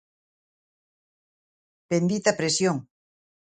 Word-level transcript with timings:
Bendita 1.91 2.31
presión. 2.39 2.77